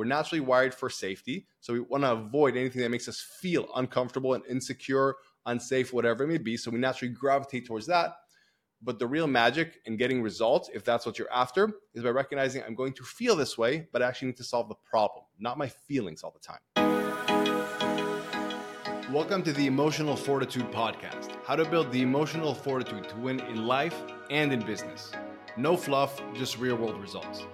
[0.00, 1.46] we're naturally wired for safety.
[1.60, 6.24] So we want to avoid anything that makes us feel uncomfortable and insecure, unsafe, whatever
[6.24, 6.56] it may be.
[6.56, 8.14] So we naturally gravitate towards that.
[8.80, 12.62] But the real magic in getting results, if that's what you're after, is by recognizing
[12.62, 15.58] I'm going to feel this way, but I actually need to solve the problem, not
[15.58, 16.60] my feelings all the time.
[19.12, 23.66] Welcome to the Emotional Fortitude Podcast how to build the emotional fortitude to win in
[23.66, 25.12] life and in business.
[25.58, 27.44] No fluff, just real world results.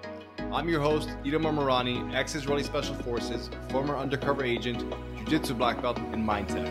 [0.53, 4.79] I'm your host, Itamar Marani, ex Israeli Special Forces, former undercover agent,
[5.17, 6.67] Jiu Jitsu black belt, and mindset.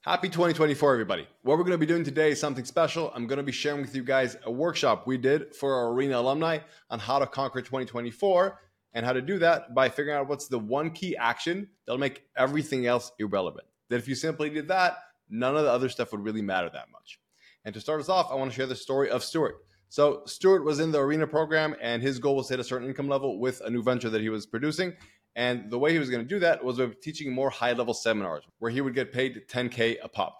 [0.00, 1.26] Happy 2024, everybody.
[1.42, 3.10] What we're going to be doing today is something special.
[3.14, 6.18] I'm going to be sharing with you guys a workshop we did for our Arena
[6.18, 6.58] alumni
[6.90, 8.60] on how to conquer 2024
[8.92, 12.24] and how to do that by figuring out what's the one key action that'll make
[12.36, 13.66] everything else irrelevant.
[13.88, 14.98] That if you simply did that,
[15.30, 17.18] none of the other stuff would really matter that much.
[17.64, 19.56] And to start us off, I want to share the story of Stuart.
[19.88, 22.88] So Stuart was in the arena program, and his goal was to hit a certain
[22.88, 24.92] income level with a new venture that he was producing.
[25.36, 28.44] And the way he was going to do that was by teaching more high-level seminars
[28.58, 30.38] where he would get paid 10k a pop.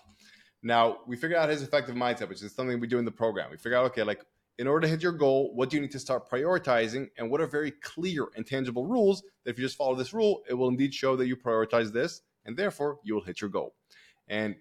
[0.62, 3.50] Now we figured out his effective mindset, which is something we do in the program.
[3.50, 4.24] We figure out, okay, like
[4.58, 7.08] in order to hit your goal, what do you need to start prioritizing?
[7.18, 10.42] And what are very clear and tangible rules that if you just follow this rule,
[10.48, 13.74] it will indeed show that you prioritize this, and therefore you will hit your goal.
[14.28, 14.54] And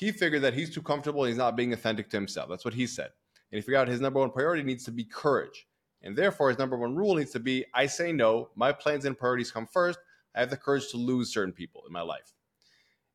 [0.00, 2.48] he figured that he's too comfortable and he's not being authentic to himself.
[2.48, 3.10] That's what he said.
[3.52, 5.66] And he figured out his number one priority needs to be courage.
[6.00, 9.18] And therefore, his number one rule needs to be I say no, my plans and
[9.18, 9.98] priorities come first.
[10.34, 12.32] I have the courage to lose certain people in my life.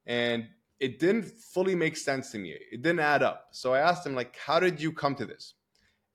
[0.06, 0.48] And
[0.80, 2.56] it didn't fully make sense to me.
[2.72, 3.48] It didn't add up.
[3.50, 5.56] So I asked him, like, how did you come to this?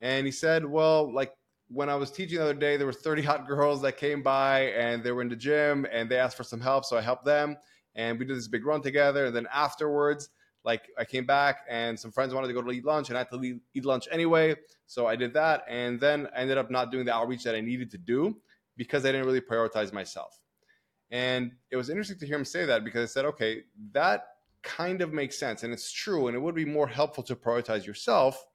[0.01, 1.33] And he said, well, like
[1.67, 4.67] when I was teaching the other day, there were 30 hot girls that came by
[4.67, 6.85] and they were in the gym and they asked for some help.
[6.85, 7.57] So I helped them
[7.97, 9.27] and we did this big run together.
[9.27, 10.29] And then afterwards,
[10.65, 13.21] like I came back and some friends wanted to go to eat lunch and I
[13.21, 14.57] had to leave, eat lunch anyway.
[14.87, 15.65] So I did that.
[15.69, 18.37] And then I ended up not doing the outreach that I needed to do
[18.77, 20.39] because I didn't really prioritize myself.
[21.11, 24.27] And it was interesting to hear him say that because I said, okay, that
[24.63, 25.63] kind of makes sense.
[25.63, 26.29] And it's true.
[26.29, 28.47] And it would be more helpful to prioritize yourself.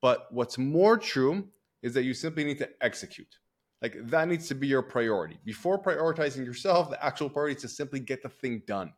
[0.00, 1.48] But what's more true
[1.82, 3.38] is that you simply need to execute.
[3.82, 5.38] Like that needs to be your priority.
[5.44, 8.92] Before prioritizing yourself, the actual priority is to simply get the thing done.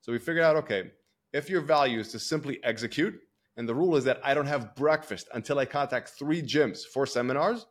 [0.00, 0.90] So we figured out okay,
[1.34, 3.14] if your value is to simply execute,
[3.56, 7.06] and the rule is that I don't have breakfast until I contact three gyms for
[7.06, 7.66] seminars,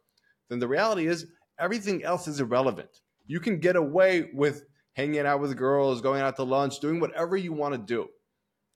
[0.50, 1.28] then the reality is
[1.60, 2.90] everything else is irrelevant.
[3.26, 7.38] You can get away with hanging out with girls, going out to lunch, doing whatever
[7.38, 8.08] you want to do.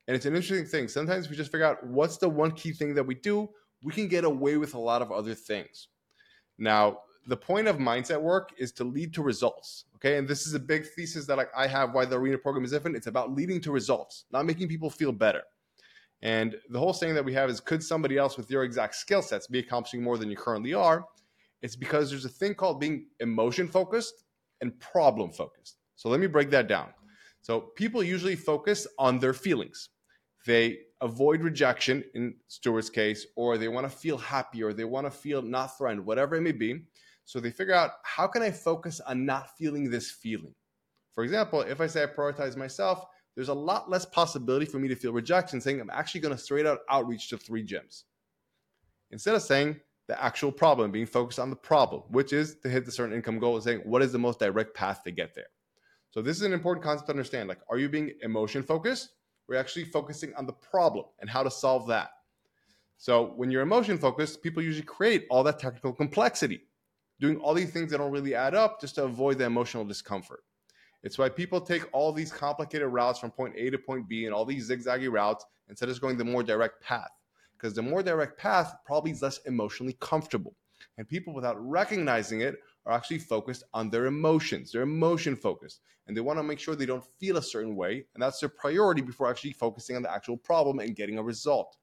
[0.07, 0.87] And it's an interesting thing.
[0.87, 3.49] Sometimes we just figure out what's the one key thing that we do,
[3.83, 5.89] we can get away with a lot of other things.
[6.57, 9.85] Now, the point of mindset work is to lead to results.
[9.95, 10.17] Okay.
[10.17, 12.71] And this is a big thesis that like I have why the arena program is
[12.71, 12.95] different.
[12.95, 15.43] It's about leading to results, not making people feel better.
[16.21, 19.21] And the whole saying that we have is could somebody else with your exact skill
[19.21, 21.05] sets be accomplishing more than you currently are?
[21.61, 24.23] It's because there's a thing called being emotion focused
[24.61, 25.77] and problem focused.
[25.95, 26.89] So let me break that down.
[27.41, 29.89] So people usually focus on their feelings.
[30.45, 35.05] They avoid rejection in Stuart's case, or they want to feel happy, or they want
[35.05, 36.83] to feel not threatened, whatever it may be.
[37.27, 40.55] So they figure out how can I focus on not feeling this feeling?
[41.11, 43.05] For example, if I say I prioritize myself,
[43.35, 46.41] there's a lot less possibility for me to feel rejection saying I'm actually going to
[46.41, 48.03] straight out outreach to three gyms.
[49.11, 49.75] Instead of saying
[50.07, 53.39] the actual problem, being focused on the problem, which is to hit the certain income
[53.39, 55.47] goal and saying what is the most direct path to get there.
[56.11, 57.49] So this is an important concept to understand.
[57.49, 59.09] Like, are you being emotion focused?
[59.49, 62.11] We're actually focusing on the problem and how to solve that.
[62.95, 66.61] So when you're emotion focused, people usually create all that technical complexity
[67.19, 70.43] doing all these things that don't really add up just to avoid the emotional discomfort.
[71.03, 74.33] It's why people take all these complicated routes from point A to point B and
[74.33, 77.11] all these zigzaggy routes instead of just going the more direct path.
[77.53, 80.55] Because the more direct path probably is less emotionally comfortable.
[80.97, 84.71] And people without recognizing it are actually focused on their emotions.
[84.71, 85.81] They're emotion focused.
[86.07, 88.05] And they want to make sure they don't feel a certain way.
[88.13, 91.77] And that's their priority before actually focusing on the actual problem and getting a result.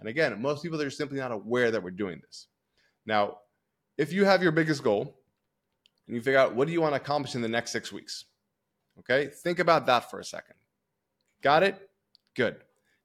[0.00, 2.48] And again, most people are simply not aware that we're doing this.
[3.04, 3.38] Now,
[3.98, 5.16] if you have your biggest goal
[6.06, 8.26] and you figure out what do you want to accomplish in the next six weeks,
[8.98, 10.56] okay, think about that for a second.
[11.42, 11.90] Got it?
[12.34, 12.56] Good.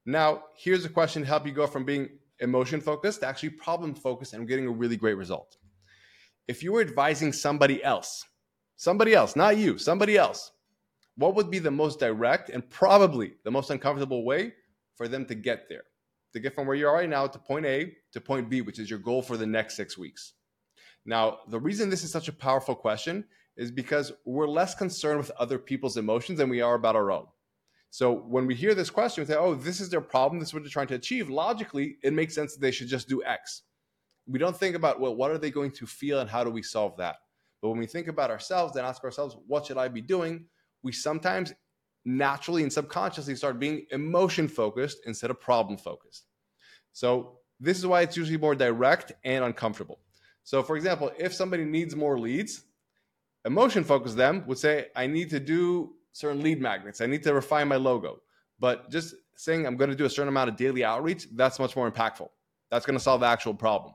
[0.05, 2.09] Now, here's a question to help you go from being
[2.39, 5.57] emotion focused to actually problem focused and getting a really great result.
[6.47, 8.25] If you were advising somebody else,
[8.75, 10.51] somebody else, not you, somebody else,
[11.15, 14.53] what would be the most direct and probably the most uncomfortable way
[14.95, 15.83] for them to get there?
[16.33, 18.79] To get from where you are right now to point A to point B, which
[18.79, 20.33] is your goal for the next six weeks.
[21.05, 23.25] Now, the reason this is such a powerful question
[23.57, 27.27] is because we're less concerned with other people's emotions than we are about our own.
[27.89, 30.39] So when we hear this question, we say, oh, this is their problem.
[30.39, 31.29] This is what they're trying to achieve.
[31.29, 33.63] Logically, it makes sense that they should just do X.
[34.27, 36.63] we don't think about, well, what are they going to feel and how do we
[36.63, 37.17] solve that?
[37.61, 40.45] But when we think about ourselves and ask ourselves, what should I be doing?
[40.83, 41.53] We sometimes
[42.05, 46.25] naturally and subconsciously start being emotion focused instead of problem focused.
[46.93, 49.99] So, this is why it's usually more direct and uncomfortable.
[50.43, 52.63] So, for example, if somebody needs more leads,
[53.45, 57.33] emotion focused them would say, I need to do certain lead magnets, I need to
[57.33, 58.21] refine my logo.
[58.59, 61.75] But just saying I'm going to do a certain amount of daily outreach, that's much
[61.75, 62.29] more impactful.
[62.69, 63.93] That's going to solve the actual problem.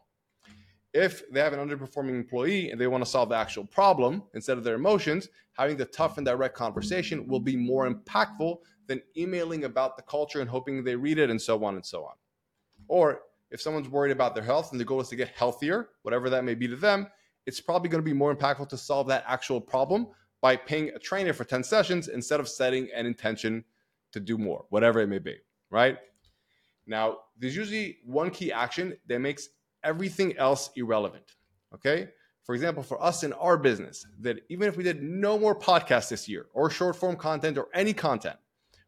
[0.92, 4.56] If they have an underperforming employee and they want to solve the actual problem instead
[4.58, 9.64] of their emotions, having the tough and direct conversation will be more impactful than emailing
[9.64, 12.14] about the culture and hoping they read it and so on and so on.
[12.88, 13.20] Or
[13.50, 16.44] if someone's worried about their health and the goal is to get healthier, whatever that
[16.44, 17.06] may be to them,
[17.46, 20.08] it's probably going to be more impactful to solve that actual problem
[20.40, 23.64] by paying a trainer for 10 sessions instead of setting an intention
[24.12, 25.36] to do more, whatever it may be,
[25.70, 25.98] right?
[26.86, 29.48] Now, there's usually one key action that makes
[29.82, 31.36] everything else irrelevant.
[31.74, 32.08] Okay.
[32.44, 36.08] For example, for us in our business, that even if we did no more podcasts
[36.08, 38.36] this year or short form content or any content,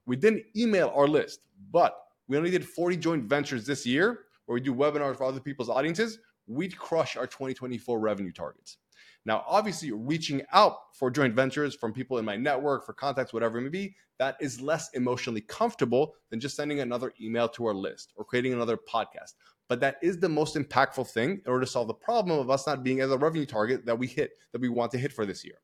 [0.07, 1.41] we didn't email our list,
[1.73, 5.41] but we only did 40 joint ventures this year where we do webinars for other
[5.41, 8.79] people's audiences, we'd crush our 2024 revenue targets.
[9.27, 13.59] Now, obviously, reaching out for joint ventures from people in my network for contacts, whatever
[13.59, 17.75] it may be, that is less emotionally comfortable than just sending another email to our
[17.75, 19.35] list or creating another podcast.
[19.69, 22.67] But that is the most impactful thing in order to solve the problem of us
[22.67, 25.27] not being at the revenue target that we hit, that we want to hit for
[25.27, 25.61] this year.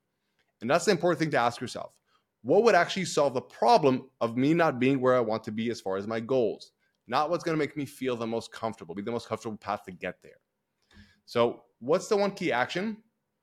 [0.61, 1.95] And that's the important thing to ask yourself.
[2.43, 5.71] What would actually solve the problem of me not being where I want to be
[5.71, 6.73] as far as my goals?
[7.07, 9.85] Not what's going to make me feel the most comfortable, be the most comfortable path
[9.85, 10.39] to get there.
[11.27, 12.97] So, what's the one key action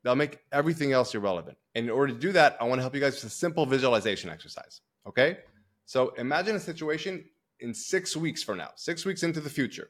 [0.04, 1.58] that'll make everything else irrelevant.
[1.76, 3.66] And in order to do that, I want to help you guys with a simple
[3.66, 4.82] visualization exercise.
[5.08, 5.40] Okay.
[5.86, 7.26] So imagine a situation
[7.60, 9.90] in six weeks from now, six weeks into the future.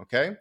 [0.00, 0.32] Okay.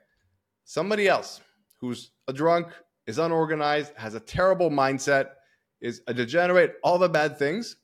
[0.66, 1.42] Somebody else
[1.80, 2.68] who's a drunk,
[3.06, 5.32] is unorganized, has a terrible mindset,
[5.80, 7.76] is a degenerate, all the bad things,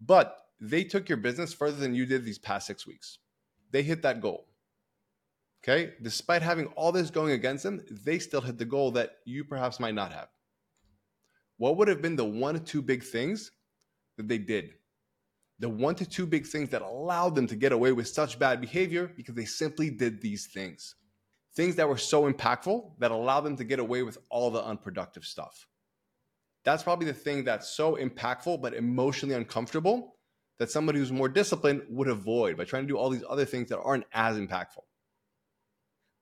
[0.00, 3.18] but they took your business further than you did these past six weeks.
[3.70, 4.46] They hit that goal.
[5.62, 5.94] Okay.
[6.02, 9.78] Despite having all this going against them, they still hit the goal that you perhaps
[9.78, 10.28] might not have
[11.60, 13.50] what would have been the one to two big things
[14.16, 14.70] that they did?
[15.58, 18.62] The one to two big things that allowed them to get away with such bad
[18.62, 20.94] behavior because they simply did these things.
[21.54, 25.26] Things that were so impactful that allowed them to get away with all the unproductive
[25.26, 25.66] stuff.
[26.64, 30.16] That's probably the thing that's so impactful but emotionally uncomfortable
[30.60, 33.70] that somebody who's more disciplined would avoid by trying to do all these other things
[33.70, 34.84] that aren't as impactful.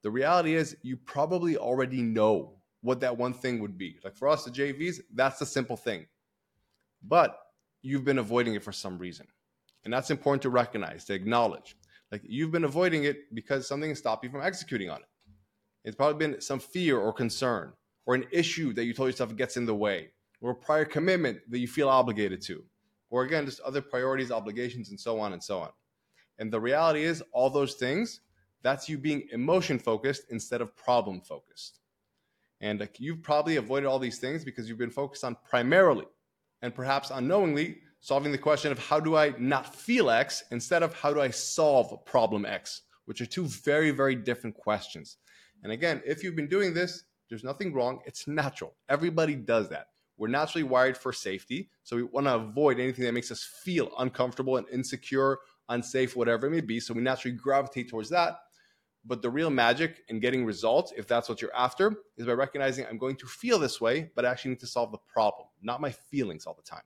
[0.04, 3.98] The reality is, you probably already know what that one thing would be.
[4.04, 6.06] Like for us, the JVs, that's the simple thing.
[7.02, 7.36] But
[7.82, 9.26] you've been avoiding it for some reason.
[9.82, 11.76] And that's important to recognize, to acknowledge.
[12.12, 15.08] Like you've been avoiding it because something stopped you from executing on it.
[15.84, 17.72] It's probably been some fear or concern
[18.06, 21.40] or an issue that you told yourself gets in the way or a prior commitment
[21.50, 22.62] that you feel obligated to.
[23.10, 25.70] Or again, just other priorities, obligations, and so on and so on.
[26.38, 28.20] And the reality is, all those things,
[28.62, 31.80] that's you being emotion focused instead of problem focused.
[32.60, 36.06] And you've probably avoided all these things because you've been focused on primarily
[36.62, 40.94] and perhaps unknowingly solving the question of how do I not feel X instead of
[40.94, 45.16] how do I solve problem X, which are two very, very different questions.
[45.62, 48.00] And again, if you've been doing this, there's nothing wrong.
[48.06, 48.74] It's natural.
[48.88, 49.88] Everybody does that.
[50.18, 51.70] We're naturally wired for safety.
[51.84, 56.48] So we want to avoid anything that makes us feel uncomfortable and insecure, unsafe, whatever
[56.48, 56.80] it may be.
[56.80, 58.38] So we naturally gravitate towards that.
[59.04, 62.84] But the real magic in getting results, if that's what you're after, is by recognizing
[62.84, 65.80] I'm going to feel this way, but I actually need to solve the problem, not
[65.80, 66.82] my feelings all the time.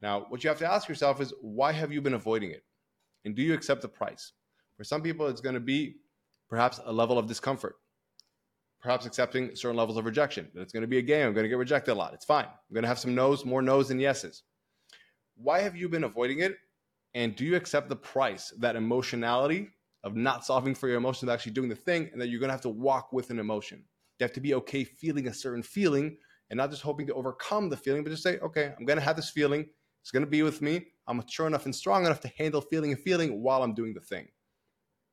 [0.00, 2.64] Now, what you have to ask yourself is why have you been avoiding it?
[3.24, 4.32] And do you accept the price?
[4.76, 5.96] For some people, it's going to be
[6.48, 7.76] perhaps a level of discomfort,
[8.80, 10.48] perhaps accepting certain levels of rejection.
[10.54, 11.26] That it's going to be a game.
[11.26, 12.14] I'm going to get rejected a lot.
[12.14, 12.46] It's fine.
[12.46, 14.42] I'm going to have some no's, more no's than yeses.
[15.36, 16.56] Why have you been avoiding it?
[17.14, 19.70] And do you accept the price, that emotionality
[20.04, 22.54] of not solving for your emotions, actually doing the thing, and that you're going to
[22.54, 23.82] have to walk with an emotion.
[24.18, 26.16] You have to be okay feeling a certain feeling
[26.50, 29.04] and not just hoping to overcome the feeling, but just say, okay, I'm going to
[29.04, 29.66] have this feeling.
[30.02, 30.86] It's going to be with me.
[31.06, 34.00] I'm mature enough and strong enough to handle feeling and feeling while I'm doing the
[34.00, 34.28] thing.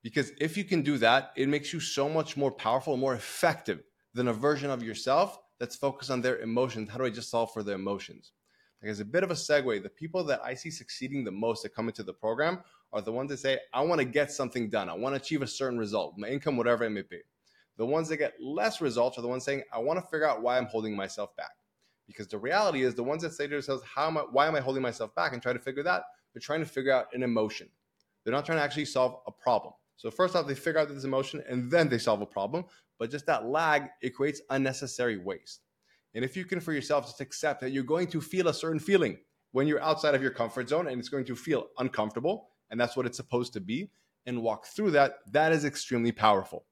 [0.05, 3.81] Because if you can do that, it makes you so much more powerful more effective
[4.13, 6.91] than a version of yourself that's focused on their emotions.
[6.91, 8.33] How do I just solve for their emotions?
[8.83, 11.63] Like as a bit of a segue, the people that I see succeeding the most
[11.63, 12.59] that come into the program
[12.93, 14.89] are the ones that say, I want to get something done.
[14.89, 17.21] I want to achieve a certain result, my income, whatever it may be.
[17.77, 20.43] The ones that get less results are the ones saying, I want to figure out
[20.43, 21.57] why I'm holding myself back.
[22.05, 24.53] Because the reality is, the ones that say to themselves, How am I, why am
[24.53, 25.33] I holding myself back?
[25.33, 27.67] and try to figure that, they're trying to figure out an emotion.
[28.23, 29.73] They're not trying to actually solve a problem.
[29.97, 32.65] So first off, they figure out this emotion and then they solve a problem.
[32.97, 35.61] But just that lag, it creates unnecessary waste.
[36.13, 38.79] And if you can for yourself just accept that you're going to feel a certain
[38.79, 39.17] feeling
[39.51, 42.95] when you're outside of your comfort zone and it's going to feel uncomfortable, and that's
[42.97, 43.89] what it's supposed to be,
[44.25, 46.65] and walk through that, that is extremely powerful.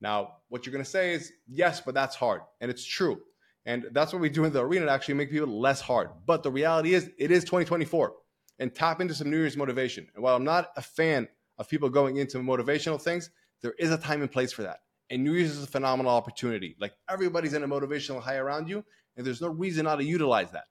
[0.00, 2.40] Now, what you're going to say is, yes, but that's hard.
[2.60, 3.20] And it's true.
[3.66, 6.10] And that's what we do in the arena to actually make people less hard.
[6.26, 8.14] But the reality is, it is 2024
[8.58, 10.08] and tap into some New Year's motivation.
[10.14, 11.28] And while I'm not a fan
[11.60, 13.30] of people going into motivational things,
[13.62, 14.78] there is a time and place for that.
[15.10, 16.74] And New Year's is a phenomenal opportunity.
[16.80, 18.84] Like everybody's in a motivational high around you,
[19.16, 20.64] and there's no reason not to utilize that.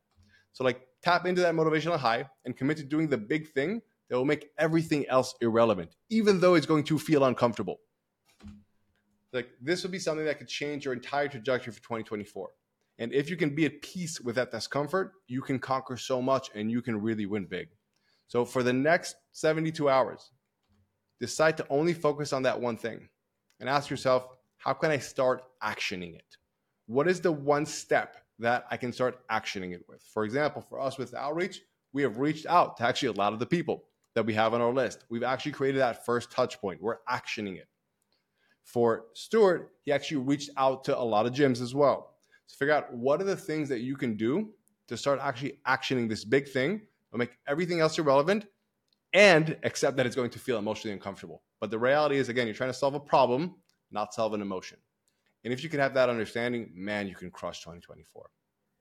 [0.53, 4.17] So, like, tap into that motivational high and commit to doing the big thing that
[4.17, 7.77] will make everything else irrelevant, even though it's going to feel uncomfortable.
[9.31, 12.49] Like, this would be something that could change your entire trajectory for 2024.
[12.97, 16.49] And if you can be at peace with that discomfort, you can conquer so much
[16.55, 17.69] and you can really win big.
[18.27, 20.31] So, for the next 72 hours,
[21.19, 23.09] decide to only focus on that one thing
[23.59, 26.37] and ask yourself, how can I start actioning it?
[26.87, 30.01] What is the one step that I can start actioning it with?
[30.01, 31.61] For example, for us with outreach,
[31.93, 33.85] we have reached out to actually a lot of the people
[34.15, 35.05] that we have on our list.
[35.09, 36.81] We've actually created that first touch point.
[36.81, 37.67] We're actioning it.
[38.63, 42.15] For Stuart, he actually reached out to a lot of gyms as well.
[42.47, 44.49] So figure out what are the things that you can do
[44.87, 48.45] to start actually actioning this big thing, will make everything else irrelevant,
[49.13, 51.41] and accept that it's going to feel emotionally uncomfortable.
[51.59, 53.55] But the reality is, again, you're trying to solve a problem,
[53.91, 54.77] not solve an emotion.
[55.43, 58.29] And if you can have that understanding, man, you can crush 2024.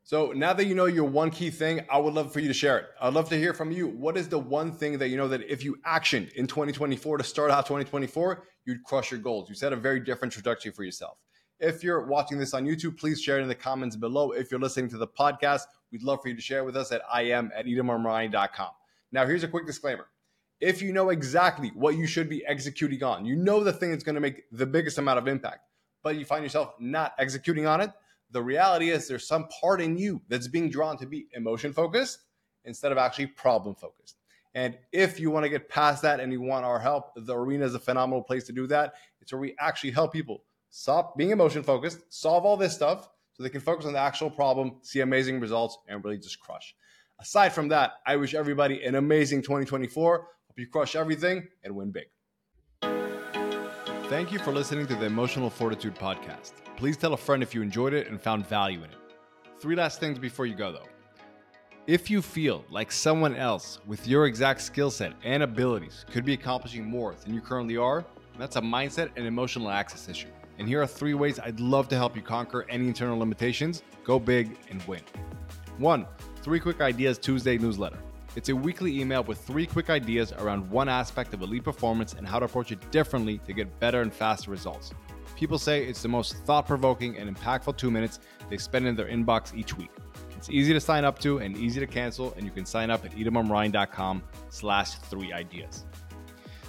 [0.02, 2.54] So now that you know your one key thing, I would love for you to
[2.54, 2.86] share it.
[3.00, 3.88] I'd love to hear from you.
[3.88, 7.24] What is the one thing that you know that if you actioned in 2024 to
[7.24, 9.50] start out 2024, you'd crush your goals?
[9.50, 11.18] You set a very different trajectory for yourself.
[11.60, 14.30] If you're watching this on YouTube, please share it in the comments below.
[14.30, 17.02] If you're listening to the podcast, we'd love for you to share with us at
[17.20, 18.70] im at itamarmarani.com.
[19.12, 20.06] Now, here's a quick disclaimer.
[20.60, 24.04] If you know exactly what you should be executing on, you know the thing that's
[24.04, 25.60] going to make the biggest amount of impact,
[26.02, 27.90] but you find yourself not executing on it,
[28.30, 32.18] the reality is there's some part in you that's being drawn to be emotion focused
[32.64, 34.16] instead of actually problem focused.
[34.54, 37.64] And if you want to get past that and you want our help, the arena
[37.64, 38.94] is a phenomenal place to do that.
[39.20, 43.42] It's where we actually help people stop being emotion focused, solve all this stuff so
[43.42, 46.74] they can focus on the actual problem, see amazing results, and really just crush.
[47.20, 50.26] Aside from that, I wish everybody an amazing 2024.
[50.58, 52.06] You crush everything and win big.
[54.08, 56.52] Thank you for listening to the Emotional Fortitude Podcast.
[56.76, 58.96] Please tell a friend if you enjoyed it and found value in it.
[59.60, 60.88] Three last things before you go, though.
[61.86, 66.32] If you feel like someone else with your exact skill set and abilities could be
[66.32, 68.04] accomplishing more than you currently are,
[68.36, 70.28] that's a mindset and emotional access issue.
[70.58, 74.18] And here are three ways I'd love to help you conquer any internal limitations, go
[74.18, 75.02] big, and win.
[75.78, 76.04] One,
[76.42, 77.98] Three Quick Ideas Tuesday newsletter.
[78.38, 82.24] It's a weekly email with three quick ideas around one aspect of elite performance and
[82.24, 84.94] how to approach it differently to get better and faster results.
[85.34, 89.08] People say it's the most thought provoking and impactful two minutes they spend in their
[89.08, 89.90] inbox each week.
[90.36, 93.04] It's easy to sign up to and easy to cancel, and you can sign up
[93.04, 95.84] at itamarmarani.com slash three ideas.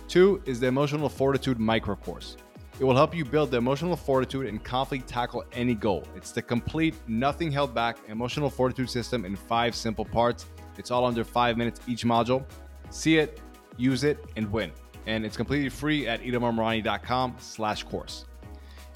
[0.07, 2.35] Two is the Emotional Fortitude Micro Course.
[2.79, 6.07] It will help you build the emotional fortitude and confidently tackle any goal.
[6.15, 10.47] It's the complete, nothing held back emotional fortitude system in five simple parts.
[10.79, 12.43] It's all under five minutes each module.
[12.89, 13.39] See it,
[13.77, 14.71] use it, and win.
[15.05, 18.25] And it's completely free at itamarmarani.com slash course.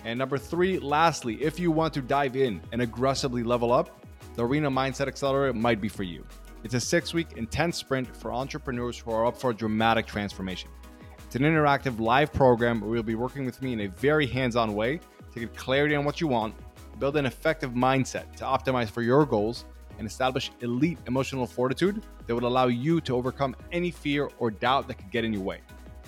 [0.06, 4.04] And number three, lastly, if you want to dive in and aggressively level up,
[4.36, 6.26] the Arena Mindset Accelerator might be for you.
[6.64, 10.70] It's a six week intense sprint for entrepreneurs who are up for a dramatic transformation.
[11.26, 14.56] It's an interactive live program where you'll be working with me in a very hands
[14.56, 15.00] on way
[15.34, 16.56] to get clarity on what you want,
[17.00, 19.66] build an effective mindset to optimize for your goals,
[19.98, 24.88] and establish elite emotional fortitude that would allow you to overcome any fear or doubt
[24.88, 25.62] that could get in your way.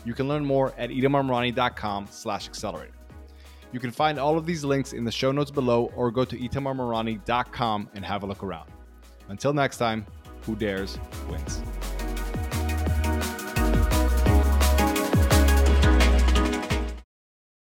[0.06, 2.94] You can learn more at itamarmarani.com slash accelerator.
[3.72, 6.38] You can find all of these links in the show notes below or go to
[6.38, 8.70] itamarmarani.com and have a look around.
[9.28, 10.06] Until next time,
[10.44, 11.00] who dares
[11.30, 11.62] wins.